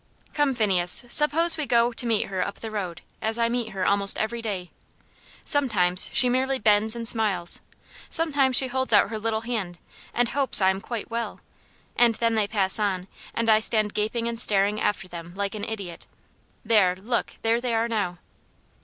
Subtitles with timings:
[0.33, 3.85] "Come, Phineas, suppose we go to meet her up the road as I meet her
[3.85, 4.71] almost every day.
[5.45, 7.61] Sometimes she merely bends and smiles,
[8.09, 9.77] sometimes she holds out her little hand,
[10.11, 11.39] and 'hopes I am quite well!'
[11.95, 15.65] And then they pass on, and I stand gaping and staring after them like an
[15.65, 16.07] idiot.
[16.65, 18.17] There look there they are now."